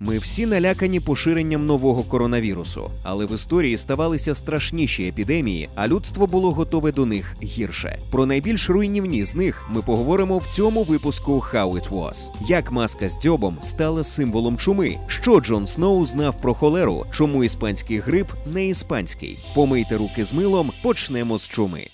Ми 0.00 0.18
всі 0.18 0.46
налякані 0.46 1.00
поширенням 1.00 1.66
нового 1.66 2.02
коронавірусу, 2.02 2.90
але 3.02 3.26
в 3.26 3.34
історії 3.34 3.76
ставалися 3.76 4.34
страшніші 4.34 5.08
епідемії, 5.08 5.68
а 5.74 5.88
людство 5.88 6.26
було 6.26 6.52
готове 6.52 6.92
до 6.92 7.06
них 7.06 7.36
гірше. 7.42 7.98
Про 8.10 8.26
найбільш 8.26 8.70
руйнівні 8.70 9.24
з 9.24 9.34
них 9.34 9.64
ми 9.70 9.82
поговоримо 9.82 10.38
в 10.38 10.46
цьому 10.46 10.82
випуску 10.82 11.32
«How 11.32 11.72
it 11.72 11.90
was». 11.90 12.30
Як 12.48 12.72
маска 12.72 13.08
з 13.08 13.18
дзьобом 13.18 13.58
стала 13.60 14.04
символом 14.04 14.58
чуми, 14.58 14.98
що 15.06 15.40
Джон 15.40 15.66
Сноу 15.66 16.04
знав 16.04 16.40
про 16.40 16.54
холеру, 16.54 17.06
чому 17.12 17.44
іспанський 17.44 17.98
грип 17.98 18.28
не 18.46 18.68
іспанський. 18.68 19.38
Помийте 19.54 19.96
руки 19.96 20.24
з 20.24 20.32
милом, 20.32 20.72
почнемо 20.82 21.38
з 21.38 21.48
чуми. 21.48 21.88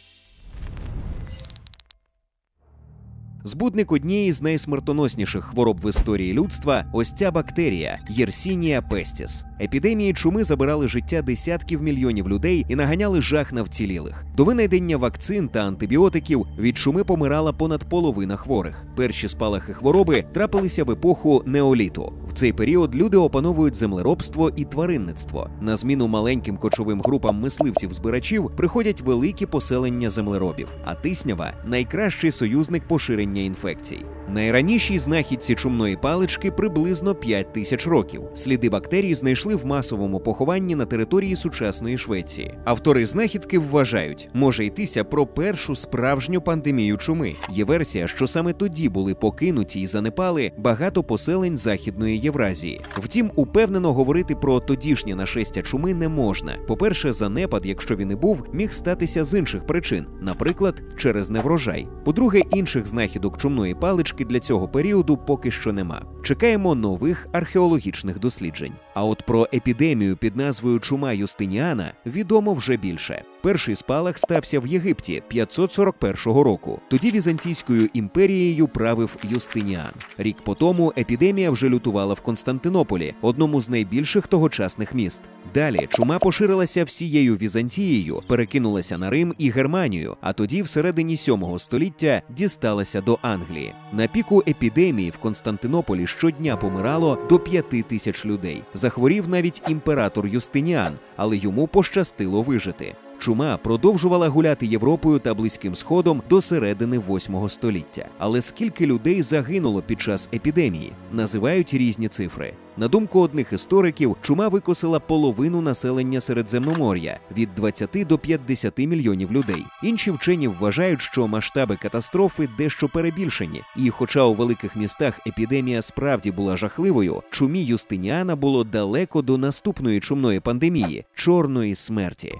Збудник 3.46 3.92
однієї 3.92 4.32
з 4.32 4.42
найсмертоносніших 4.42 5.44
хвороб 5.44 5.80
в 5.82 5.88
історії 5.88 6.32
людства 6.32 6.84
ось 6.93 7.12
ця 7.12 7.30
бактерія 7.30 7.98
Єрсінія 8.08 8.82
пестіс. 8.82 9.44
Епідемії 9.61 10.14
чуми 10.14 10.44
забирали 10.44 10.89
життя 10.89 11.22
десятків 11.22 11.82
мільйонів 11.82 12.29
людей 12.29 12.67
і 12.68 12.76
наганяли 12.76 13.22
жах 13.22 13.53
на 13.53 13.62
вцілілих. 13.62 14.25
До 14.36 14.44
винайдення 14.44 14.96
вакцин 14.96 15.48
та 15.48 15.61
антибіотиків 15.61 16.46
від 16.58 16.79
чуми 16.79 17.04
помирала 17.04 17.53
понад 17.53 17.84
половина 17.84 18.36
хворих. 18.36 18.84
Перші 18.96 19.29
спалахи 19.29 19.72
хвороби 19.72 20.25
трапилися 20.32 20.84
в 20.84 20.90
епоху 20.90 21.42
неоліту. 21.46 22.12
В 22.29 22.32
цей 22.32 22.53
період 22.53 22.95
люди 22.95 23.17
опановують 23.17 23.76
землеробство 23.76 24.50
і 24.56 24.64
тваринництво. 24.64 25.50
На 25.61 25.76
зміну 25.76 26.08
маленьким 26.08 26.56
кочовим 26.56 27.00
групам 27.00 27.40
мисливців-збирачів 27.45 28.56
приходять 28.56 29.00
великі 29.00 29.46
поселення 29.46 30.11
землеробів. 30.11 30.68
А 30.84 30.95
тиснява 30.95 31.53
найкращий 31.67 32.31
союзник 32.31 32.89
поширення 32.89 33.33
інфекцій. 33.42 34.05
Найранішій 34.28 34.98
знахідці 34.98 35.55
чумної 35.55 35.96
палички 35.96 36.50
приблизно 36.50 37.14
5 37.14 37.52
тисяч 37.52 37.86
років. 37.86 38.22
Сліди 38.34 38.70
бактерій 38.70 39.14
знайшли 39.14 39.55
в 39.55 39.66
масовому 39.66 40.20
похованні 40.20 40.74
на 40.74 40.86
території 40.86 41.36
сучасної 41.36 41.98
Швеції. 41.98 42.55
Автори 42.64 43.06
знахідки 43.06 43.58
вважають, 43.58 44.28
може 44.34 44.66
йтися 44.66 45.05
про 45.05 45.27
першу 45.27 45.75
справжню 45.75 46.41
пандемію 46.41 46.97
чуми. 46.97 47.34
Є 47.50 47.64
версія, 47.64 48.08
що 48.08 48.27
саме 48.27 48.53
тоді 48.53 48.89
були 48.89 49.14
покинуті 49.14 49.81
і 49.81 49.86
занепали 49.86 50.53
багато 50.56 51.03
поселень 51.03 51.56
Західної 51.56 52.19
Євразії. 52.19 52.81
Втім, 52.97 53.31
упевнено 53.34 53.92
говорити 53.92 54.34
про 54.34 54.61
тодішнє 54.61 55.14
нашестя 55.14 55.62
чуми 55.62 55.94
не 55.94 56.09
можна. 56.09 56.56
По-перше, 56.66 57.12
занепад, 57.12 57.66
якщо 57.66 57.97
він 57.97 58.11
і 58.11 58.14
був, 58.14 58.44
міг 58.53 58.72
статися 58.72 59.25
з 59.25 59.38
інших 59.38 59.66
причин, 59.66 60.06
наприклад, 60.20 60.83
через 60.97 61.31
неврожай. 61.31 61.88
По-друге, 62.05 62.42
інших 62.50 62.86
знахідок 62.86 63.38
чумної 63.38 63.75
палички 63.75 64.14
для 64.20 64.41
цього 64.41 64.69
періоду 64.69 65.17
поки 65.17 65.51
що 65.51 65.73
нема. 65.73 66.03
Чекаємо 66.23 66.75
нових 66.75 67.29
археологічних 67.33 68.19
досліджень. 68.19 68.73
А 68.95 69.05
от 69.05 69.23
про 69.23 69.48
епідемію 69.55 70.17
під 70.17 70.37
назвою 70.37 70.81
Чума 70.81 71.12
Юстиніана 71.12 71.92
відомо 72.06 72.55
вже 72.55 72.77
більше. 72.77 73.23
Перший 73.42 73.75
спалах 73.75 74.19
стався 74.19 74.61
в 74.61 74.67
Єгипті 74.67 75.23
541 75.28 76.14
року. 76.25 76.81
Тоді 76.89 77.11
Візантійською 77.11 77.89
імперією 77.92 78.69
правив 78.69 79.17
Юстиніан. 79.22 79.91
Рік 80.19 80.37
по 80.45 80.55
тому 80.55 80.92
епідемія 80.98 81.50
вже 81.50 81.69
лютувала 81.69 82.15
в 82.15 82.20
Константинополі, 82.20 83.15
одному 83.20 83.61
з 83.61 83.69
найбільших 83.69 84.27
тогочасних 84.27 84.95
міст. 84.95 85.20
Далі 85.55 85.89
чума 85.91 86.19
поширилася 86.19 86.84
всією 86.84 87.37
Візантією, 87.37 88.20
перекинулася 88.27 88.98
на 88.98 89.11
Рим 89.11 89.34
і 89.39 89.50
Германію, 89.50 90.17
а 90.20 90.33
тоді, 90.33 90.62
всередині 90.62 91.17
7 91.17 91.59
століття, 91.59 92.22
дісталася 92.37 93.00
до 93.00 93.19
Англії. 93.22 93.72
На 93.92 94.06
піку 94.06 94.42
епідемії 94.48 95.11
в 95.11 95.19
Константинополі 95.19 96.06
щодня 96.06 96.56
помирало 96.56 97.19
до 97.28 97.39
5 97.39 97.89
тисяч 97.89 98.27
людей. 98.27 98.62
Захворів 98.85 99.29
навіть 99.29 99.63
імператор 99.69 100.27
Юстиніан, 100.27 100.93
але 101.17 101.37
йому 101.37 101.67
пощастило 101.67 102.43
вижити. 102.43 102.95
Чума 103.19 103.57
продовжувала 103.57 104.29
гуляти 104.29 104.67
Європою 104.67 105.19
та 105.19 105.34
Близьким 105.34 105.75
Сходом 105.75 106.22
до 106.31 106.41
середини 106.41 106.99
8 106.99 107.49
століття. 107.49 108.09
Але 108.19 108.41
скільки 108.41 108.87
людей 108.87 109.22
загинуло 109.22 109.83
під 109.83 110.00
час 110.00 110.28
епідемії, 110.34 110.93
називають 111.12 111.75
різні 111.75 112.09
цифри. 112.09 112.55
На 112.77 112.88
думку 112.88 113.21
одних 113.21 113.53
істориків, 113.53 114.16
чума 114.22 114.49
викосила 114.49 115.00
половину 115.00 115.61
населення 115.61 116.21
Середземномор'я 116.21 117.21
від 117.37 117.55
20 117.55 118.06
до 118.09 118.19
50 118.19 118.78
мільйонів 118.78 119.33
людей. 119.33 119.65
Інші 119.83 120.11
вчені 120.11 120.49
вважають, 120.49 121.00
що 121.00 121.28
масштаби 121.28 121.77
катастрофи 121.77 122.49
дещо 122.59 122.88
перебільшені, 122.88 123.62
і, 123.77 123.91
хоча 123.91 124.22
у 124.22 124.34
великих 124.34 124.77
містах 124.77 125.27
епідемія 125.27 125.83
справді 125.83 126.31
була 126.31 126.56
жахливою, 126.56 127.22
чумі 127.31 127.65
Юстиніана 127.65 128.37
було 128.37 128.65
далеко 128.65 129.22
до 129.22 129.38
наступної 129.38 130.00
чумної 130.00 130.41
пандемії 130.41 131.05
чорної 131.15 131.75
смерті. 131.75 132.34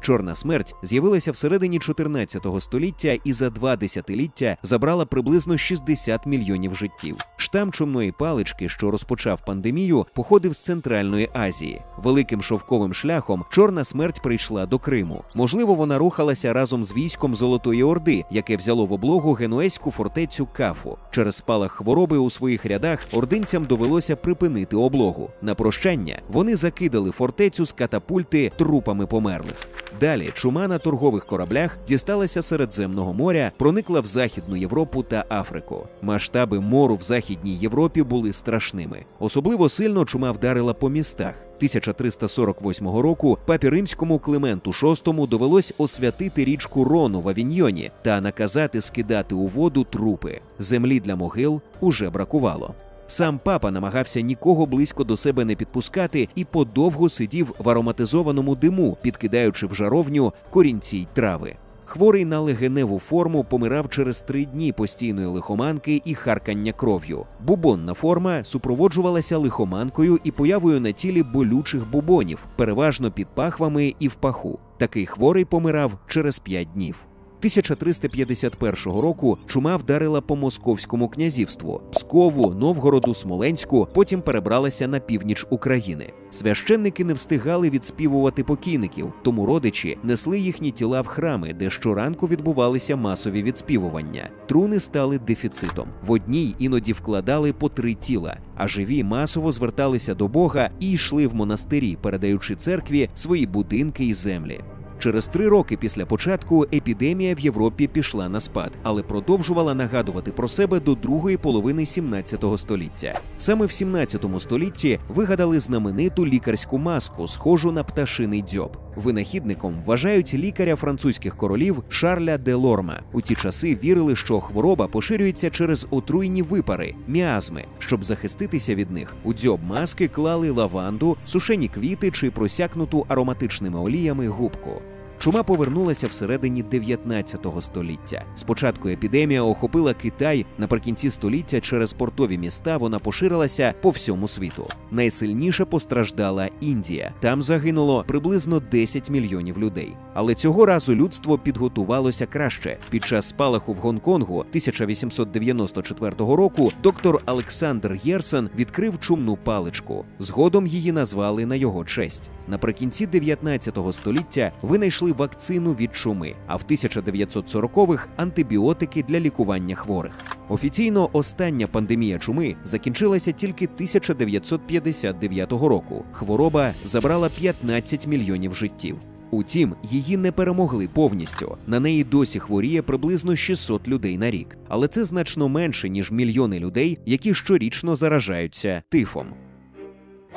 Чорна 0.00 0.34
смерть 0.34 0.74
з'явилася 0.82 1.32
всередині 1.32 1.78
14 1.78 2.46
століття 2.58 3.18
і 3.24 3.32
за 3.32 3.50
два 3.50 3.76
десятиліття 3.76 4.56
забрала 4.62 5.06
приблизно 5.06 5.58
60 5.58 6.26
мільйонів 6.26 6.74
життів. 6.74 7.16
Штам 7.40 7.72
чумної 7.72 8.12
палички, 8.12 8.68
що 8.68 8.90
розпочав 8.90 9.44
пандемію, 9.44 10.06
походив 10.14 10.52
з 10.52 10.58
Центральної 10.58 11.30
Азії. 11.32 11.82
Великим 11.98 12.42
шовковим 12.42 12.94
шляхом 12.94 13.44
чорна 13.50 13.84
смерть 13.84 14.22
прийшла 14.22 14.66
до 14.66 14.78
Криму. 14.78 15.24
Можливо, 15.34 15.74
вона 15.74 15.98
рухалася 15.98 16.52
разом 16.52 16.84
з 16.84 16.94
військом 16.96 17.34
Золотої 17.34 17.82
Орди, 17.82 18.24
яке 18.30 18.56
взяло 18.56 18.86
в 18.86 18.92
облогу 18.92 19.32
генуезьку 19.32 19.90
фортецю 19.90 20.48
Кафу. 20.56 20.98
Через 21.10 21.36
спалах 21.36 21.72
хвороби 21.72 22.18
у 22.18 22.30
своїх 22.30 22.66
рядах 22.66 23.00
ординцям 23.12 23.64
довелося 23.64 24.16
припинити 24.16 24.76
облогу. 24.76 25.30
На 25.42 25.54
прощання 25.54 26.22
вони 26.28 26.56
закидали 26.56 27.10
фортецю 27.10 27.64
з 27.64 27.72
катапульти 27.72 28.52
трупами 28.56 29.06
померлих. 29.06 29.66
Далі 30.00 30.30
чума 30.34 30.68
на 30.68 30.78
торгових 30.78 31.24
кораблях 31.24 31.76
дісталася 31.88 32.42
Середземного 32.42 33.12
моря, 33.12 33.52
проникла 33.56 34.00
в 34.00 34.06
Західну 34.06 34.56
Європу 34.56 35.02
та 35.02 35.24
Африку. 35.28 35.86
Масштаби 36.02 36.60
мору 36.60 36.94
в 36.94 37.02
Західній 37.02 37.29
Європі 37.44 38.02
були 38.02 38.32
страшними. 38.32 39.04
Особливо 39.18 39.68
сильно 39.68 40.04
чума 40.04 40.30
вдарила 40.30 40.74
по 40.74 40.88
містах. 40.88 41.34
1348 41.56 42.88
року 42.88 43.38
папі 43.46 43.68
римському 43.68 44.18
Клименту 44.18 44.70
VI 44.70 45.28
довелось 45.28 45.74
освятити 45.78 46.44
річку 46.44 46.84
Рону 46.84 47.20
в 47.20 47.28
Авіньйоні 47.28 47.90
та 48.02 48.20
наказати 48.20 48.80
скидати 48.80 49.34
у 49.34 49.46
воду 49.46 49.84
трупи. 49.84 50.40
Землі 50.58 51.00
для 51.00 51.16
могил 51.16 51.60
уже 51.80 52.10
бракувало. 52.10 52.74
Сам 53.06 53.40
папа 53.44 53.70
намагався 53.70 54.20
нікого 54.20 54.66
близько 54.66 55.04
до 55.04 55.16
себе 55.16 55.44
не 55.44 55.54
підпускати 55.54 56.28
і 56.34 56.44
подовго 56.44 57.08
сидів 57.08 57.54
в 57.58 57.70
ароматизованому 57.70 58.54
диму, 58.54 58.96
підкидаючи 59.02 59.66
в 59.66 59.74
жаровню 59.74 60.32
корінці 60.50 60.96
й 60.96 61.06
трави. 61.12 61.56
Хворий 61.90 62.24
на 62.24 62.40
легеневу 62.40 62.98
форму 62.98 63.44
помирав 63.44 63.88
через 63.88 64.22
три 64.22 64.44
дні 64.44 64.72
постійної 64.72 65.26
лихоманки 65.26 66.02
і 66.04 66.14
харкання 66.14 66.72
кров'ю. 66.72 67.26
Бубонна 67.40 67.94
форма 67.94 68.44
супроводжувалася 68.44 69.38
лихоманкою 69.38 70.18
і 70.24 70.30
появою 70.30 70.80
на 70.80 70.92
тілі 70.92 71.22
болючих 71.22 71.90
бубонів, 71.90 72.46
переважно 72.56 73.10
під 73.10 73.28
пахвами 73.28 73.94
і 73.98 74.08
в 74.08 74.14
паху. 74.14 74.58
Такий 74.78 75.06
хворий 75.06 75.44
помирав 75.44 75.98
через 76.06 76.38
п'ять 76.38 76.68
днів. 76.74 77.06
1351 77.40 79.00
року 79.00 79.38
чума 79.46 79.76
вдарила 79.76 80.20
по 80.20 80.36
московському 80.36 81.08
князівству 81.08 81.80
Пскову, 81.92 82.54
Новгороду, 82.54 83.14
Смоленську, 83.14 83.88
потім 83.94 84.22
перебралася 84.22 84.88
на 84.88 84.98
північ 84.98 85.46
України. 85.50 86.12
Священники 86.30 87.04
не 87.04 87.14
встигали 87.14 87.70
відспівувати 87.70 88.44
покійників, 88.44 89.12
тому 89.22 89.46
родичі 89.46 89.98
несли 90.02 90.38
їхні 90.38 90.70
тіла 90.70 91.00
в 91.00 91.06
храми, 91.06 91.52
де 91.52 91.70
щоранку 91.70 92.26
відбувалися 92.26 92.96
масові 92.96 93.42
відспівування. 93.42 94.30
Труни 94.46 94.80
стали 94.80 95.18
дефіцитом. 95.18 95.88
В 96.06 96.10
одній 96.10 96.54
іноді 96.58 96.92
вкладали 96.92 97.52
по 97.52 97.68
три 97.68 97.94
тіла, 97.94 98.36
а 98.56 98.68
живі 98.68 99.04
масово 99.04 99.52
зверталися 99.52 100.14
до 100.14 100.28
Бога 100.28 100.70
і 100.80 100.92
йшли 100.92 101.26
в 101.26 101.34
монастирі, 101.34 101.98
передаючи 102.00 102.56
церкві 102.56 103.10
свої 103.14 103.46
будинки 103.46 104.04
і 104.04 104.14
землі. 104.14 104.60
Через 105.00 105.28
три 105.28 105.48
роки 105.48 105.76
після 105.76 106.06
початку 106.06 106.66
епідемія 106.72 107.34
в 107.34 107.40
Європі 107.40 107.86
пішла 107.86 108.28
на 108.28 108.40
спад, 108.40 108.72
але 108.82 109.02
продовжувала 109.02 109.74
нагадувати 109.74 110.32
про 110.32 110.48
себе 110.48 110.80
до 110.80 110.94
другої 110.94 111.36
половини 111.36 111.86
17 111.86 112.44
століття. 112.56 113.20
Саме 113.38 113.66
в 113.66 113.72
17 113.72 114.24
столітті 114.38 115.00
вигадали 115.08 115.60
знамениту 115.60 116.26
лікарську 116.26 116.78
маску, 116.78 117.26
схожу 117.26 117.72
на 117.72 117.84
пташиний 117.84 118.42
дзьоб. 118.42 118.76
Винахідником 118.96 119.82
вважають 119.86 120.34
лікаря 120.34 120.76
французьких 120.76 121.36
королів 121.36 121.82
Шарля 121.88 122.38
де 122.38 122.54
Лорма. 122.54 123.00
У 123.12 123.20
ті 123.20 123.34
часи 123.34 123.78
вірили, 123.84 124.16
що 124.16 124.40
хвороба 124.40 124.86
поширюється 124.86 125.50
через 125.50 125.86
отруйні 125.90 126.42
випари, 126.42 126.94
міазми. 127.08 127.64
Щоб 127.78 128.04
захиститися 128.04 128.74
від 128.74 128.90
них, 128.90 129.14
у 129.24 129.34
дзьоб 129.34 129.60
маски 129.64 130.08
клали 130.08 130.50
лаванду, 130.50 131.16
сушені 131.24 131.68
квіти 131.68 132.10
чи 132.10 132.30
просякнуту 132.30 133.06
ароматичними 133.08 133.80
оліями 133.80 134.28
губку. 134.28 134.82
Чума 135.20 135.42
повернулася 135.42 136.08
всередині 136.08 136.62
19 136.62 137.46
століття. 137.60 138.24
Спочатку 138.34 138.88
епідемія 138.88 139.42
охопила 139.42 139.94
Китай 139.94 140.46
наприкінці 140.58 141.10
століття 141.10 141.60
через 141.60 141.92
портові 141.92 142.38
міста. 142.38 142.76
Вона 142.76 142.98
поширилася 142.98 143.74
по 143.80 143.90
всьому 143.90 144.28
світу. 144.28 144.66
Найсильніше 144.90 145.64
постраждала 145.64 146.48
Індія. 146.60 147.14
Там 147.20 147.42
загинуло 147.42 148.04
приблизно 148.06 148.60
10 148.60 149.10
мільйонів 149.10 149.58
людей. 149.58 149.96
Але 150.14 150.34
цього 150.34 150.66
разу 150.66 150.94
людство 150.94 151.38
підготувалося 151.38 152.26
краще. 152.26 152.78
Під 152.90 153.04
час 153.04 153.28
спалаху 153.28 153.72
в 153.72 153.76
Гонконгу 153.76 154.38
1894 154.38 156.14
року 156.18 156.72
доктор 156.82 157.22
Олександр 157.26 158.00
Єрсен 158.04 158.50
відкрив 158.56 159.00
чумну 159.00 159.36
паличку. 159.36 160.04
Згодом 160.18 160.66
її 160.66 160.92
назвали 160.92 161.46
на 161.46 161.54
його 161.54 161.84
честь. 161.84 162.30
Наприкінці 162.48 163.06
19 163.06 163.78
століття 163.92 164.52
винайшли 164.62 165.09
вакцину 165.12 165.72
від 165.72 165.96
чуми, 165.96 166.34
а 166.46 166.56
в 166.56 166.62
1940-х– 166.70 168.08
антибіотики 168.16 169.02
для 169.02 169.20
лікування 169.20 169.74
хворих. 169.74 170.12
Офіційно 170.48 171.10
остання 171.12 171.66
пандемія 171.66 172.18
чуми 172.18 172.56
закінчилася 172.64 173.32
тільки 173.32 173.64
1959 173.64 175.52
року. 175.52 176.04
Хвороба 176.12 176.74
забрала 176.84 177.28
15 177.28 178.06
мільйонів 178.06 178.54
життів. 178.54 178.96
Утім, 179.30 179.74
її 179.82 180.16
не 180.16 180.32
перемогли 180.32 180.88
повністю. 180.88 181.56
На 181.66 181.80
неї 181.80 182.04
досі 182.04 182.38
хворіє 182.38 182.82
приблизно 182.82 183.36
600 183.36 183.88
людей 183.88 184.18
на 184.18 184.30
рік, 184.30 184.56
але 184.68 184.88
це 184.88 185.04
значно 185.04 185.48
менше 185.48 185.88
ніж 185.88 186.10
мільйони 186.10 186.58
людей, 186.58 186.98
які 187.06 187.34
щорічно 187.34 187.96
заражаються 187.96 188.82
тифом. 188.88 189.26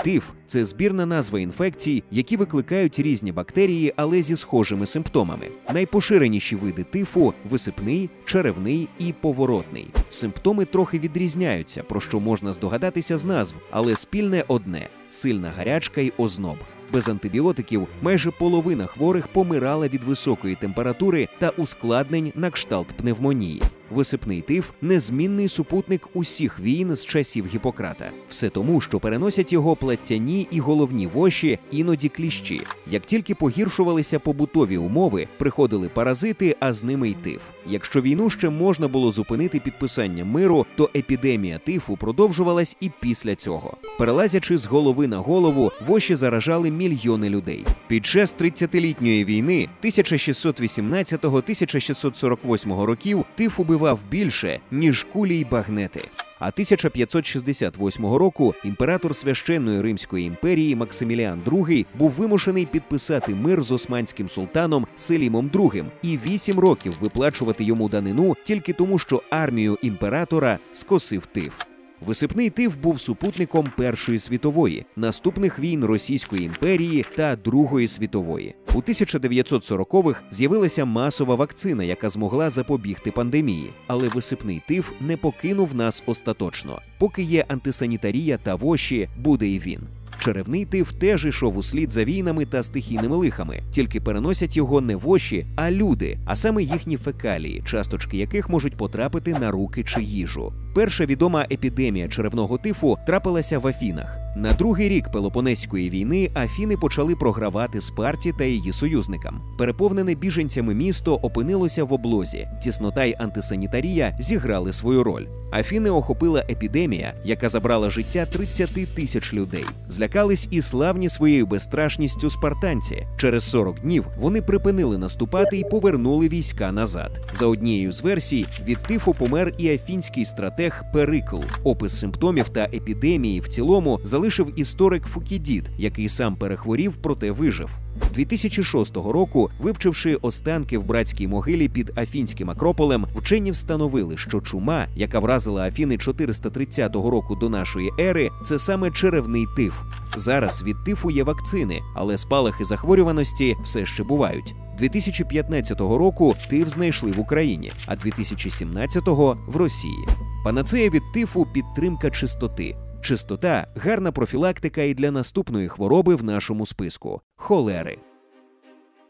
Тиф 0.02 0.32
це 0.46 0.66
збірна 0.66 1.06
назва 1.06 1.40
інфекцій, 1.40 2.04
які 2.12 2.38
викликають 2.38 3.00
різні 3.00 3.32
бактерії, 3.32 3.94
але 3.96 4.22
зі 4.22 4.36
схожими 4.36 4.86
симптомами. 4.86 5.48
Найпоширеніші 5.74 6.56
види 6.56 6.84
тифу 6.84 7.34
висипний, 7.50 8.10
черевний 8.26 8.90
і 9.00 9.14
поворотний. 9.14 9.88
Симптоми 10.10 10.66
трохи 10.66 11.00
відрізняються, 11.00 11.84
про 11.84 12.00
що 12.00 12.20
можна 12.20 12.54
здогадатися 12.54 13.18
з 13.18 13.26
назв, 13.26 13.56
але 13.72 13.96
спільне 13.96 14.44
одне 14.48 14.90
сильна 15.10 15.54
гарячка 15.58 16.02
й 16.02 16.14
озноб. 16.18 16.58
Без 16.94 17.10
антибіотиків 17.10 17.88
майже 18.02 18.32
половина 18.32 18.86
хворих 18.86 19.28
помирала 19.28 19.88
від 19.88 20.04
високої 20.04 20.56
температури 20.56 21.28
та 21.40 21.50
ускладнень 21.50 22.32
на 22.36 22.50
кшталт 22.50 22.88
пневмонії. 22.88 23.62
Висипний 23.94 24.42
тиф 24.42 24.72
незмінний 24.82 25.48
супутник 25.48 26.10
усіх 26.14 26.60
війн 26.60 26.96
з 26.96 27.06
часів 27.06 27.46
Гіппократа. 27.46 28.12
Все 28.30 28.50
тому, 28.50 28.82
що 28.82 29.00
переносять 29.00 29.54
його 29.54 29.76
платтяні 29.76 30.48
і 30.52 30.60
головні 30.60 31.08
воші, 31.08 31.60
іноді 31.72 32.10
кліщі. 32.10 32.62
Як 32.92 33.06
тільки 33.06 33.36
погіршувалися 33.36 34.20
побутові 34.20 34.78
умови, 34.78 35.28
приходили 35.38 35.90
паразити, 35.90 36.56
а 36.60 36.74
з 36.74 36.84
ними 36.84 37.10
й 37.10 37.14
тиф. 37.14 37.42
Якщо 37.68 38.02
війну 38.02 38.30
ще 38.30 38.50
можна 38.50 38.88
було 38.88 39.12
зупинити 39.12 39.60
підписанням 39.60 40.28
миру, 40.28 40.66
то 40.76 40.90
епідемія 40.96 41.58
тифу 41.58 41.98
продовжувалась 41.98 42.78
і 42.80 42.92
після 43.00 43.36
цього. 43.36 43.78
Перелазячи 43.98 44.58
з 44.58 44.66
голови 44.66 45.08
на 45.08 45.18
голову, 45.18 45.72
воші 45.88 46.16
заражали 46.16 46.72
мільйони 46.72 47.30
людей. 47.30 47.66
Під 47.88 48.06
час 48.06 48.36
30-літньої 48.40 49.26
війни 49.26 49.70
1617-1648 49.84 52.84
років 52.84 53.26
тиф 53.36 53.60
убивав 53.60 53.83
більше, 54.12 54.60
ніж 54.72 55.04
кулі 55.14 55.40
й 55.40 55.44
багнети. 55.46 56.02
А 56.40 56.48
1568 56.48 58.06
року 58.06 58.56
імператор 58.64 59.16
священної 59.16 59.82
Римської 59.82 60.26
імперії 60.26 60.76
Максиміліан 60.76 61.42
II 61.46 61.86
був 62.00 62.12
вимушений 62.12 62.66
підписати 62.66 63.36
мир 63.36 63.62
з 63.64 63.72
османським 63.72 64.30
султаном 64.30 64.88
Селімом 64.96 65.50
II 65.50 65.86
і 66.02 66.20
вісім 66.28 66.60
років 66.60 66.98
виплачувати 67.02 67.64
йому 67.64 67.90
данину 67.90 68.36
тільки 68.44 68.74
тому, 68.74 69.00
що 69.00 69.24
армію 69.30 69.78
імператора 69.82 70.60
скосив 70.72 71.26
тиф. 71.26 71.73
Висипний 72.02 72.50
тиф 72.50 72.78
був 72.78 73.00
супутником 73.00 73.68
Першої 73.78 74.20
світової, 74.20 74.86
наступних 74.96 75.60
війн 75.60 75.86
Російської 75.86 76.44
імперії 76.44 77.06
та 77.16 77.36
Другої 77.36 77.88
світової. 77.88 78.56
У 78.74 78.78
1940-х 78.78 80.22
з'явилася 80.32 80.86
масова 80.86 81.36
вакцина, 81.36 81.84
яка 81.84 82.10
змогла 82.10 82.50
запобігти 82.50 83.12
пандемії, 83.12 83.74
але 83.88 84.08
висипний 84.08 84.62
тиф 84.68 84.92
не 85.02 85.18
покинув 85.18 85.76
нас 85.76 86.04
остаточно. 86.06 86.82
Поки 87.00 87.22
є 87.22 87.46
антисанітарія 87.48 88.38
та 88.38 88.56
воші, 88.56 89.10
буде 89.18 89.48
і 89.48 89.60
він. 89.60 89.80
Черевний 90.24 90.66
тиф 90.66 90.92
теж 90.92 91.26
ішов 91.26 91.58
услід 91.58 91.92
за 91.92 92.04
війнами 92.04 92.46
та 92.46 92.64
стихійними 92.64 93.16
лихами, 93.16 93.64
тільки 93.72 94.02
переносять 94.02 94.58
його 94.58 94.82
не 94.82 94.96
воші, 94.96 95.46
а 95.56 95.72
люди, 95.72 96.18
а 96.26 96.36
саме 96.36 96.64
їхні 96.64 96.98
фекалії, 96.98 97.64
часточки 97.66 98.18
яких 98.18 98.50
можуть 98.50 98.78
потрапити 98.78 99.34
на 99.34 99.52
руки 99.52 99.84
чи 99.84 100.04
їжу. 100.04 100.54
Перша 100.76 101.06
відома 101.06 101.46
епідемія 101.52 102.08
черевного 102.08 102.58
тифу 102.58 102.98
трапилася 103.08 103.60
в 103.60 103.68
Афінах. 103.68 104.23
На 104.36 104.54
другий 104.54 104.90
рік 104.90 105.12
Пелопонезької 105.12 105.90
війни 105.90 106.32
Афіни 106.36 106.78
почали 106.78 107.16
програвати 107.16 107.82
Спарті 107.82 108.34
та 108.38 108.44
її 108.44 108.72
союзникам. 108.72 109.42
Переповнене 109.58 110.16
біженцями 110.16 110.74
місто 110.74 111.16
опинилося 111.16 111.84
в 111.84 111.94
облозі. 111.94 112.48
Тіснота 112.64 113.04
й 113.04 113.16
антисанітарія 113.20 114.18
зіграли 114.20 114.74
свою 114.74 115.04
роль. 115.04 115.26
Афіни 115.54 115.90
охопила 115.90 116.44
епідемія, 116.50 117.14
яка 117.24 117.50
забрала 117.50 117.90
життя 117.90 118.26
30 118.26 118.96
тисяч 118.96 119.34
людей. 119.34 119.66
Злякались 119.88 120.48
і 120.52 120.62
славні 120.62 121.10
своєю 121.10 121.46
безстрашністю 121.46 122.30
спартанці. 122.30 123.08
Через 123.18 123.44
40 123.44 123.80
днів 123.80 124.08
вони 124.18 124.42
припинили 124.42 124.98
наступати 124.98 125.58
і 125.58 125.64
повернули 125.64 126.28
війська 126.28 126.72
назад. 126.72 127.12
За 127.34 127.46
однією 127.46 127.92
з 127.92 128.02
версій, 128.02 128.46
від 128.66 128.78
тифу 128.78 129.14
помер 129.14 129.54
і 129.58 129.70
афінський 129.70 130.26
стратег 130.26 130.84
Перикл. 130.94 131.40
Опис 131.64 132.00
симптомів 132.00 132.50
та 132.50 132.64
епідемії 132.64 133.40
в 133.40 133.48
цілому 133.48 134.00
залишив 134.24 134.54
історик 134.56 135.04
Фукідід, 135.06 135.72
який 135.78 136.10
сам 136.10 136.36
перехворів, 136.36 136.98
проте 137.02 137.32
вижив. 137.32 137.80
2006 138.14 138.96
року, 138.96 139.50
вивчивши 139.60 140.16
останки 140.16 140.78
в 140.78 140.86
братській 140.86 141.28
могилі 141.28 141.70
під 141.70 141.98
Афінським 141.98 142.50
Акрополем, 142.50 143.06
вчені 143.16 143.52
встановили, 143.52 144.18
що 144.18 144.42
чума, 144.42 144.88
яка 144.96 145.20
вразила 145.20 145.68
Афіни 145.68 145.98
430 145.98 146.96
року 146.96 147.36
до 147.36 147.50
нашої 147.50 147.92
ери, 148.00 148.30
це 148.46 148.60
саме 148.60 148.92
черевний 148.92 149.46
тиф. 149.56 149.82
Зараз 150.18 150.64
від 150.64 150.84
тифу 150.86 151.12
є 151.12 151.24
вакцини, 151.24 151.80
але 151.96 152.18
спалахи 152.18 152.66
захворюваності 152.66 153.56
все 153.64 153.86
ще 153.86 154.04
бувають. 154.04 154.56
2015 154.78 155.80
року 155.80 156.36
тиф 156.50 156.70
знайшли 156.70 157.12
в 157.12 157.20
Україні, 157.20 157.72
а 157.86 157.96
2017-го– 157.96 159.38
в 159.48 159.56
Росії. 159.56 160.08
Панацея 160.44 160.90
від 160.90 161.04
тифу 161.14 161.48
підтримка 161.54 162.10
чистоти. 162.10 162.76
Чистота 163.04 163.68
гарна 163.76 164.12
профілактика 164.12 164.82
і 164.82 164.94
для 164.94 165.12
наступної 165.12 165.68
хвороби 165.68 166.16
в 166.16 166.24
нашому 166.24 166.66
списку 166.66 167.22
холери. 167.36 167.98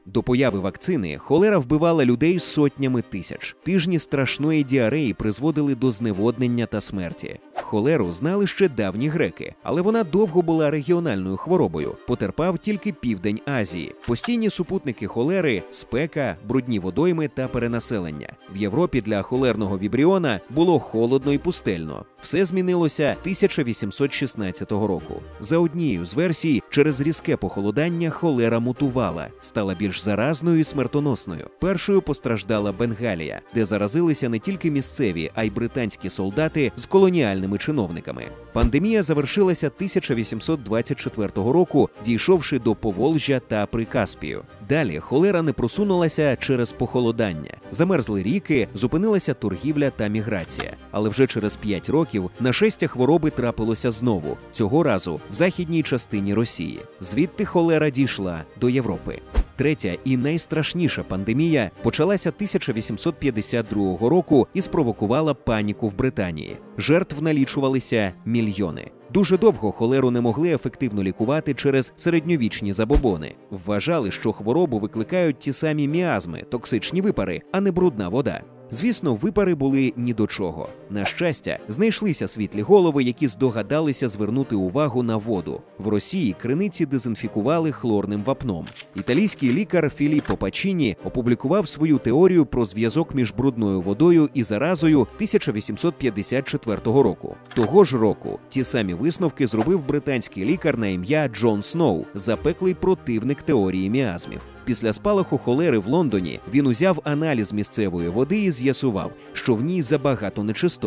До 0.05 0.23
появи 0.23 0.59
вакцини 0.59 1.17
холера 1.17 1.57
вбивала 1.57 2.05
людей 2.05 2.39
сотнями 2.39 3.01
тисяч. 3.01 3.55
Тижні 3.63 3.99
страшної 3.99 4.63
діареї 4.63 5.13
призводили 5.13 5.75
до 5.75 5.91
зневоднення 5.91 6.65
та 6.65 6.81
смерті. 6.81 7.39
Холеру 7.61 8.11
знали 8.11 8.47
ще 8.47 8.69
давні 8.69 9.07
греки, 9.07 9.55
але 9.63 9.81
вона 9.81 10.03
довго 10.03 10.41
була 10.41 10.71
регіональною 10.71 11.37
хворобою. 11.37 11.95
Потерпав 12.07 12.57
тільки 12.57 12.93
південь 12.93 13.39
Азії. 13.45 13.95
Постійні 14.07 14.49
супутники 14.49 15.07
холери, 15.07 15.63
спека, 15.71 16.37
брудні 16.47 16.79
водойми 16.79 17.27
та 17.27 17.47
перенаселення. 17.47 18.33
В 18.53 18.57
Європі 18.57 19.01
для 19.01 19.21
холерного 19.21 19.77
вібріона 19.77 20.39
було 20.49 20.79
холодно 20.79 21.33
і 21.33 21.37
пустельно. 21.37 22.05
Все 22.21 22.45
змінилося 22.45 23.15
1816 23.21 24.71
року. 24.71 25.21
За 25.39 25.57
однією 25.57 26.05
з 26.05 26.13
версій, 26.13 26.62
через 26.73 27.01
різке 27.01 27.37
похолодання 27.37 28.09
холера 28.09 28.59
мутувала, 28.59 29.27
стала 29.39 29.75
більш 29.75 30.01
заразною 30.01 30.59
і 30.59 30.63
смертоносною. 30.63 31.49
Першою 31.59 32.01
постраждала 32.01 32.71
Бенгалія, 32.71 33.41
де 33.53 33.65
заразилися 33.65 34.29
не 34.29 34.39
тільки 34.39 34.71
місцеві, 34.71 35.31
а 35.35 35.43
й 35.43 35.49
британські 35.49 36.09
солдати 36.09 36.71
з 36.75 36.85
колоніальними 36.85 37.57
чиновниками. 37.57 38.25
Пандемія 38.53 39.03
завершилася 39.03 39.67
1824 39.67 41.29
року, 41.35 41.89
дійшовши 42.05 42.59
до 42.59 42.75
Поволжя 42.75 43.41
та 43.47 43.65
Прикаспію. 43.65 44.43
Далі 44.69 44.99
холера 44.99 45.41
не 45.41 45.53
просунулася 45.53 46.35
через 46.35 46.71
похолодання. 46.71 47.57
Замерзли 47.71 48.23
ріки, 48.23 48.67
зупинилася 48.73 49.33
торгівля 49.33 49.89
та 49.89 50.07
міграція. 50.07 50.75
Але 50.91 51.09
вже 51.09 51.27
через 51.27 51.55
5 51.55 51.89
років 51.89 52.29
нашестя 52.39 52.87
хвороби 52.87 53.29
трапилося 53.29 53.91
знову 53.91 54.37
цього 54.51 54.83
разу 54.83 55.21
в 55.31 55.33
західній 55.33 55.83
частині 55.83 56.33
Росії. 56.33 56.62
Звідти 56.99 57.45
холера 57.45 57.89
дійшла 57.89 58.43
до 58.61 58.69
Європи. 58.69 59.19
Третя 59.55 59.97
і 60.03 60.17
найстрашніша 60.17 61.03
пандемія 61.03 61.71
почалася 61.81 62.29
1852 62.29 64.09
року 64.09 64.47
і 64.53 64.61
спровокувала 64.61 65.33
паніку 65.33 65.87
в 65.87 65.95
Британії. 65.95 66.57
Жертв 66.77 67.21
налічувалися 67.21 68.13
мільйони. 68.25 68.91
Дуже 69.13 69.37
довго 69.37 69.71
холеру 69.71 70.11
не 70.11 70.21
могли 70.21 70.53
ефективно 70.53 71.03
лікувати 71.03 71.53
через 71.53 71.93
середньовічні 71.95 72.73
забобони. 72.73 73.35
Вважали, 73.49 74.11
що 74.11 74.31
хворобу 74.31 74.79
викликають 74.79 75.39
ті 75.39 75.53
самі 75.53 75.87
міазми, 75.87 76.43
токсичні 76.49 77.01
випари, 77.01 77.41
а 77.51 77.61
не 77.61 77.71
брудна 77.71 78.09
вода. 78.09 78.41
Звісно, 78.71 79.15
випари 79.15 79.55
були 79.55 79.93
ні 79.97 80.13
до 80.13 80.27
чого. 80.27 80.69
На 80.93 81.05
щастя, 81.05 81.59
знайшлися 81.67 82.27
світлі 82.27 82.61
голови, 82.61 83.03
які 83.03 83.27
здогадалися 83.27 84.07
звернути 84.07 84.55
увагу 84.55 85.03
на 85.03 85.17
воду. 85.17 85.61
В 85.77 85.87
Росії 85.87 86.35
криниці 86.41 86.85
дезінфікували 86.85 87.71
хлорним 87.71 88.23
вапном. 88.23 88.65
Італійський 88.95 89.53
лікар 89.53 89.91
Філіппо 89.95 90.37
Пачіні 90.37 90.97
опублікував 91.03 91.67
свою 91.67 91.97
теорію 91.97 92.45
про 92.45 92.65
зв'язок 92.65 93.15
між 93.15 93.33
брудною 93.33 93.81
водою 93.81 94.29
і 94.33 94.43
заразою 94.43 94.99
1854 94.99 96.79
року. 96.85 97.35
Того 97.55 97.83
ж 97.83 97.97
року 97.97 98.39
ті 98.49 98.63
самі 98.63 98.93
висновки 98.93 99.47
зробив 99.47 99.87
британський 99.87 100.45
лікар 100.45 100.77
на 100.77 100.87
ім'я 100.87 101.27
Джон 101.27 101.63
Сноу, 101.63 102.05
запеклий 102.15 102.73
противник 102.73 103.43
теорії 103.43 103.89
міазмів. 103.89 104.41
Після 104.65 104.93
спалаху 104.93 105.37
холери 105.37 105.77
в 105.77 105.87
Лондоні 105.87 106.39
він 106.53 106.67
узяв 106.67 107.01
аналіз 107.03 107.53
місцевої 107.53 108.09
води 108.09 108.43
і 108.43 108.51
з'ясував, 108.51 109.11
що 109.33 109.55
в 109.55 109.61
ній 109.61 109.81
забагато 109.81 110.43
нечистот. 110.43 110.82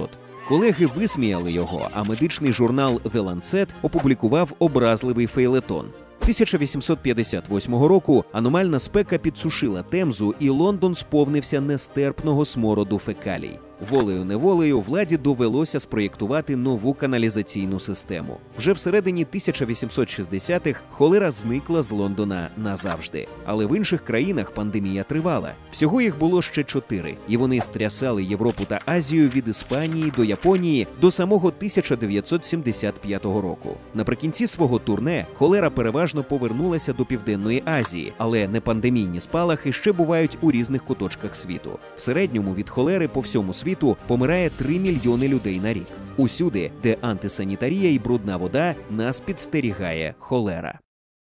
Колеги 0.48 0.86
висміяли 0.86 1.52
його, 1.52 1.88
а 1.92 2.04
медичний 2.04 2.52
журнал 2.52 3.00
The 3.04 3.24
Lancet 3.24 3.68
опублікував 3.82 4.52
образливий 4.58 5.26
фейлетон. 5.26 5.86
1858 6.20 7.74
року 7.74 8.24
аномальна 8.32 8.78
спека 8.78 9.18
підсушила 9.18 9.82
темзу, 9.82 10.34
і 10.40 10.48
Лондон 10.48 10.94
сповнився 10.94 11.60
нестерпного 11.60 12.44
смороду 12.44 12.98
фекалій. 12.98 13.58
Волею 13.80 14.24
неволею 14.24 14.80
владі 14.80 15.16
довелося 15.16 15.80
спроєктувати 15.80 16.56
нову 16.56 16.94
каналізаційну 16.94 17.80
систему. 17.80 18.36
Вже 18.58 18.72
всередині 18.72 19.26
1860-х 19.34 20.80
холера 20.90 21.30
зникла 21.30 21.82
з 21.82 21.90
Лондона 21.90 22.50
назавжди. 22.56 23.28
Але 23.44 23.66
в 23.66 23.76
інших 23.76 24.04
країнах 24.04 24.50
пандемія 24.50 25.02
тривала. 25.02 25.52
Всього 25.70 26.00
їх 26.00 26.18
було 26.18 26.42
ще 26.42 26.64
чотири, 26.64 27.16
і 27.28 27.36
вони 27.36 27.60
стрясали 27.60 28.24
Європу 28.24 28.64
та 28.64 28.80
Азію 28.86 29.28
від 29.28 29.48
Іспанії 29.48 30.12
до 30.16 30.24
Японії 30.24 30.86
до 31.00 31.10
самого 31.10 31.48
1975 31.48 33.24
року. 33.24 33.76
Наприкінці 33.94 34.46
свого 34.46 34.78
турне 34.78 35.26
холера 35.34 35.70
переважно 35.70 36.24
повернулася 36.24 36.92
до 36.92 37.04
Південної 37.04 37.62
Азії, 37.66 38.12
але 38.18 38.48
непандемійні 38.48 39.20
спалахи 39.20 39.72
ще 39.72 39.92
бувають 39.92 40.38
у 40.40 40.50
різних 40.50 40.84
куточках 40.84 41.36
світу. 41.36 41.78
В 41.96 42.00
середньому 42.00 42.54
від 42.54 42.70
холери 42.70 43.08
по 43.08 43.20
всьому 43.20 43.52
світу 43.52 43.65
світу 43.66 43.96
помирає 44.06 44.50
3 44.50 44.78
мільйони 44.78 45.28
людей 45.28 45.60
на 45.60 45.72
рік. 45.72 45.86
Усюди, 46.16 46.70
де 46.82 46.96
антисанітарія 47.00 47.92
і 47.92 47.98
брудна 47.98 48.36
вода, 48.36 48.74
нас 48.90 49.20
підстерігає 49.20 50.14
холера. 50.18 50.78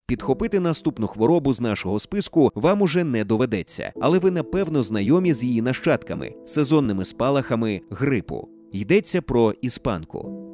Підхопити 0.07 0.59
наступну 0.59 1.07
хворобу 1.07 1.53
з 1.53 1.61
нашого 1.61 1.99
списку 1.99 2.51
вам 2.55 2.81
уже 2.81 3.03
не 3.03 3.25
доведеться, 3.25 3.93
але 4.01 4.19
ви 4.19 4.31
напевно 4.31 4.83
знайомі 4.83 5.33
з 5.33 5.43
її 5.43 5.61
нащадками, 5.61 6.33
сезонними 6.45 7.05
спалахами 7.05 7.81
грипу. 7.89 8.49
Йдеться 8.71 9.21
про 9.21 9.51
іспанку. 9.61 10.44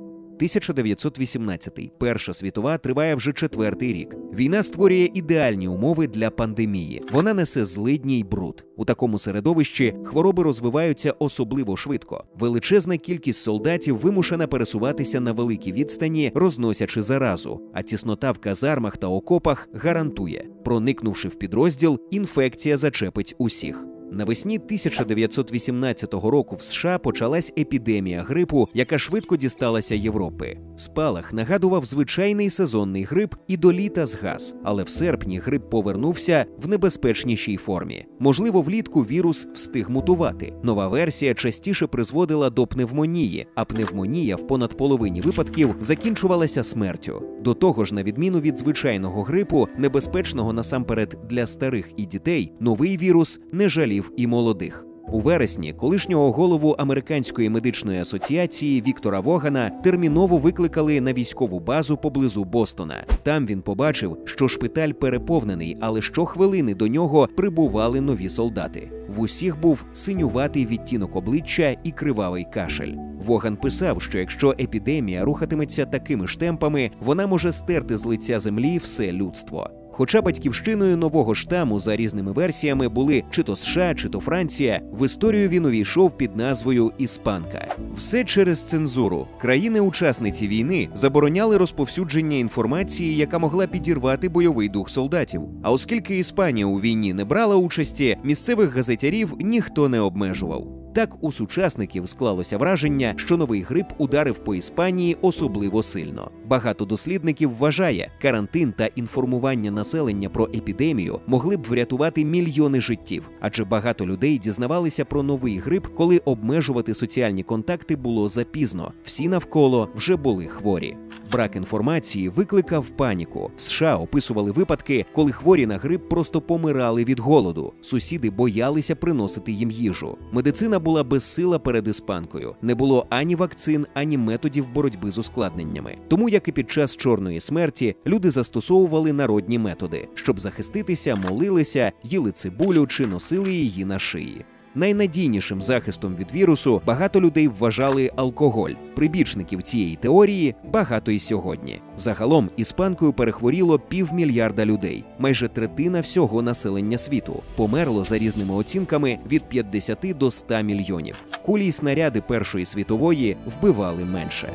1918. 0.41 1.91
Перша 1.99 2.33
світова 2.33 2.77
триває 2.77 3.15
вже 3.15 3.33
четвертий 3.33 3.93
рік. 3.93 4.15
Війна 4.33 4.63
створює 4.63 5.09
ідеальні 5.13 5.67
умови 5.67 6.07
для 6.07 6.29
пандемії. 6.29 7.03
Вона 7.11 7.33
несе 7.33 7.65
злидні 7.65 8.19
й 8.19 8.23
бруд. 8.23 8.65
У 8.77 8.85
такому 8.85 9.19
середовищі 9.19 9.95
хвороби 10.03 10.43
розвиваються 10.43 11.13
особливо 11.19 11.77
швидко. 11.77 12.23
Величезна 12.39 12.97
кількість 12.97 13.41
солдатів 13.41 13.97
вимушена 13.97 14.47
пересуватися 14.47 15.19
на 15.19 15.31
великій 15.31 15.71
відстані, 15.71 16.31
розносячи 16.35 17.01
заразу. 17.01 17.61
А 17.73 17.81
тіснота 17.81 18.31
в 18.31 18.37
казармах 18.37 18.97
та 18.97 19.07
окопах 19.07 19.69
гарантує, 19.73 20.45
проникнувши 20.65 21.27
в 21.27 21.35
підрозділ, 21.35 21.99
інфекція 22.11 22.77
зачепить 22.77 23.35
усіх. 23.37 23.90
Навесні 24.11 24.55
1918 24.55 26.13
року 26.13 26.55
в 26.55 26.61
США 26.61 26.97
почалась 26.97 27.53
епідемія 27.57 28.21
грипу, 28.21 28.69
яка 28.73 28.97
швидко 28.97 29.37
дісталася 29.37 29.95
Європи. 29.95 30.57
Спалах 30.81 31.33
нагадував 31.33 31.85
звичайний 31.85 32.49
сезонний 32.49 33.03
грип 33.03 33.35
і 33.47 33.57
до 33.57 33.73
літа 33.73 34.05
згас, 34.05 34.55
але 34.63 34.83
в 34.83 34.89
серпні 34.89 35.39
грип 35.39 35.69
повернувся 35.69 36.45
в 36.57 36.67
небезпечнішій 36.67 37.57
формі. 37.57 38.05
Можливо, 38.19 38.61
влітку 38.61 39.01
вірус 39.01 39.47
встиг 39.53 39.89
мутувати. 39.89 40.53
Нова 40.63 40.87
версія 40.87 41.33
частіше 41.33 41.87
призводила 41.87 42.49
до 42.49 42.67
пневмонії, 42.67 43.47
а 43.55 43.65
пневмонія 43.65 44.35
в 44.35 44.47
понад 44.47 44.77
половині 44.77 45.21
випадків 45.21 45.75
закінчувалася 45.81 46.63
смертю. 46.63 47.23
До 47.41 47.53
того 47.53 47.85
ж, 47.85 47.95
на 47.95 48.03
відміну 48.03 48.39
від 48.39 48.59
звичайного 48.59 49.23
грипу, 49.23 49.67
небезпечного 49.77 50.53
насамперед 50.53 51.17
для 51.29 51.47
старих 51.47 51.91
і 51.97 52.05
дітей, 52.05 52.53
новий 52.59 52.97
вірус 52.97 53.39
не 53.51 53.69
жалів 53.69 54.11
і 54.17 54.27
молодих. 54.27 54.90
У 55.11 55.19
вересні 55.19 55.73
колишнього 55.73 56.31
голову 56.31 56.75
американської 56.79 57.49
медичної 57.49 57.99
асоціації 57.99 58.81
Віктора 58.81 59.19
Вогана 59.19 59.69
терміново 59.69 60.37
викликали 60.37 61.01
на 61.01 61.13
військову 61.13 61.59
базу 61.59 61.97
поблизу 61.97 62.43
Бостона. 62.43 63.03
Там 63.23 63.45
він 63.45 63.61
побачив, 63.61 64.17
що 64.25 64.47
шпиталь 64.47 64.91
переповнений, 64.91 65.77
але 65.81 66.01
щохвилини 66.01 66.75
до 66.75 66.87
нього 66.87 67.27
прибували 67.37 68.01
нові 68.01 68.29
солдати. 68.29 68.91
В 69.07 69.19
усіх 69.19 69.59
був 69.59 69.85
синюватий 69.93 70.65
відтінок 70.65 71.15
обличчя 71.15 71.75
і 71.83 71.91
кривавий 71.91 72.47
кашель. 72.53 72.93
Воган 73.25 73.57
писав, 73.57 74.01
що 74.01 74.19
якщо 74.19 74.55
епідемія 74.59 75.25
рухатиметься 75.25 75.85
такими 75.85 76.27
ж 76.27 76.39
темпами, 76.39 76.91
вона 76.99 77.27
може 77.27 77.51
стерти 77.51 77.97
з 77.97 78.05
лиця 78.05 78.39
землі 78.39 78.77
все 78.77 79.11
людство. 79.11 79.69
Хоча 79.93 80.21
батьківщиною 80.21 80.97
нового 80.97 81.35
штаму 81.35 81.79
за 81.79 81.95
різними 81.95 82.31
версіями 82.31 82.89
були 82.89 83.23
чи 83.31 83.43
то 83.43 83.55
США, 83.55 83.95
чи 83.95 84.09
то 84.09 84.19
Франція, 84.19 84.81
в 84.91 85.05
історію 85.05 85.49
він 85.49 85.65
увійшов 85.65 86.17
під 86.17 86.35
назвою 86.35 86.91
Іспанка. 86.97 87.75
Все 87.95 88.23
через 88.23 88.63
цензуру. 88.63 89.27
Країни-учасниці 89.41 90.47
війни 90.47 90.89
забороняли 90.93 91.57
розповсюдження 91.57 92.37
інформації, 92.37 93.15
яка 93.15 93.39
могла 93.39 93.67
підірвати 93.67 94.29
бойовий 94.29 94.69
дух 94.69 94.89
солдатів. 94.89 95.41
А 95.63 95.71
оскільки 95.71 96.17
Іспанія 96.17 96.65
у 96.65 96.79
війні 96.79 97.13
не 97.13 97.25
брала 97.25 97.55
участі, 97.55 98.17
місцевих 98.23 98.75
газетярів 98.75 99.33
ніхто 99.39 99.89
не 99.89 99.99
обмежував. 99.99 100.80
Так 100.93 101.23
у 101.23 101.31
сучасників 101.31 102.09
склалося 102.09 102.57
враження, 102.57 103.13
що 103.17 103.37
новий 103.37 103.61
грип 103.61 103.85
ударив 103.97 104.37
по 104.39 104.55
Іспанії 104.55 105.17
особливо 105.21 105.83
сильно. 105.83 106.31
Багато 106.45 106.85
дослідників 106.85 107.57
вважає, 107.57 108.11
карантин 108.21 108.73
та 108.77 108.85
інформування 108.85 109.71
населення 109.71 110.29
про 110.29 110.45
епідемію 110.45 111.19
могли 111.27 111.57
б 111.57 111.63
врятувати 111.63 112.25
мільйони 112.25 112.81
життів, 112.81 113.29
адже 113.39 113.65
багато 113.65 114.05
людей 114.05 114.37
дізнавалися 114.37 115.05
про 115.05 115.23
новий 115.23 115.57
грип, 115.57 115.87
коли 115.87 116.17
обмежувати 116.17 116.93
соціальні 116.93 117.43
контакти 117.43 117.95
було 117.95 118.27
запізно. 118.27 118.93
Всі 119.03 119.27
навколо 119.27 119.89
вже 119.95 120.15
були 120.15 120.47
хворі. 120.47 120.97
Брак 121.31 121.55
інформації 121.55 122.29
викликав 122.29 122.89
паніку. 122.89 123.51
В 123.57 123.61
США 123.61 123.97
описували 123.97 124.51
випадки, 124.51 125.05
коли 125.13 125.31
хворі 125.31 125.65
на 125.65 125.77
грип 125.77 126.09
просто 126.09 126.41
помирали 126.41 127.03
від 127.03 127.19
голоду. 127.19 127.73
Сусіди 127.81 128.29
боялися 128.29 128.95
приносити 128.95 129.51
їм 129.51 129.71
їжу. 129.71 130.17
Медицина 130.31 130.79
була 130.79 131.03
безсила 131.03 131.59
перед 131.59 131.87
іспанкою. 131.87 132.55
Не 132.61 132.75
було 132.75 133.05
ані 133.09 133.35
вакцин, 133.35 133.85
ані 133.93 134.17
методів 134.17 134.67
боротьби 134.73 135.11
з 135.11 135.17
ускладненнями. 135.17 135.97
Тому, 136.07 136.29
як 136.29 136.47
і 136.47 136.51
під 136.51 136.71
час 136.71 136.95
чорної 136.95 137.39
смерті, 137.39 137.95
люди 138.07 138.31
застосовували 138.31 139.13
народні 139.13 139.59
методи, 139.59 140.07
щоб 140.13 140.39
захиститися, 140.39 141.15
молилися, 141.15 141.91
їли 142.03 142.31
цибулю 142.31 142.87
чи 142.87 143.07
носили 143.07 143.53
її 143.53 143.85
на 143.85 143.99
шиї. 143.99 144.45
Найнадійнішим 144.75 145.61
захистом 145.61 146.15
від 146.15 146.33
вірусу 146.33 146.81
багато 146.85 147.21
людей 147.21 147.47
вважали 147.47 148.11
алкоголь. 148.15 148.71
Прибічників 148.95 149.61
цієї 149.61 149.95
теорії 149.95 150.55
багато 150.63 151.11
і 151.11 151.19
сьогодні. 151.19 151.81
Загалом 151.97 152.49
іспанкою 152.57 153.13
перехворіло 153.13 153.79
півмільярда 153.79 154.65
людей, 154.65 155.03
майже 155.19 155.47
третина 155.47 156.01
всього 156.01 156.41
населення 156.41 156.97
світу. 156.97 157.43
Померло 157.55 158.03
за 158.03 158.17
різними 158.17 158.55
оцінками 158.55 159.19
від 159.31 159.43
50 159.43 159.97
до 160.17 160.31
100 160.31 160.61
мільйонів. 160.61 161.25
Кулі 161.45 161.65
й 161.65 161.71
снаряди 161.71 162.21
Першої 162.21 162.65
світової 162.65 163.37
вбивали 163.45 164.05
менше. 164.05 164.53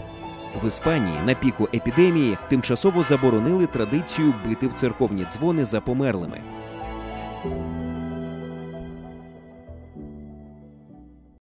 В 0.63 0.67
Іспанії 0.67 1.17
на 1.27 1.35
піку 1.35 1.69
епідемії 1.75 2.39
тимчасово 2.49 3.03
заборонили 3.03 3.67
традицію 3.67 4.35
бити 4.49 4.67
в 4.67 4.73
церковні 4.73 5.25
дзвони 5.25 5.65
за 5.65 5.81
померлими. 5.81 6.41